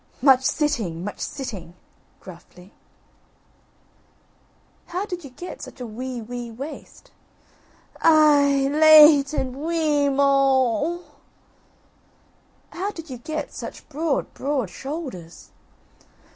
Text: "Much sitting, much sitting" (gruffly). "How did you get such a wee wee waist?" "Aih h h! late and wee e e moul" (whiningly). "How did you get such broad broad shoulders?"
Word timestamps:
"Much 0.19 0.43
sitting, 0.43 1.03
much 1.03 1.19
sitting" 1.19 1.75
(gruffly). 2.21 2.73
"How 4.87 5.05
did 5.05 5.23
you 5.23 5.29
get 5.29 5.61
such 5.61 5.79
a 5.79 5.85
wee 5.85 6.19
wee 6.23 6.49
waist?" 6.49 7.11
"Aih 8.01 8.65
h 8.65 8.65
h! 8.65 8.71
late 8.71 9.33
and 9.39 9.55
wee 9.57 9.75
e 9.75 10.05
e 10.05 10.09
moul" 10.09 10.91
(whiningly). 10.91 11.03
"How 12.71 12.89
did 12.89 13.11
you 13.11 13.19
get 13.19 13.53
such 13.53 13.87
broad 13.89 14.33
broad 14.33 14.71
shoulders?" 14.71 15.51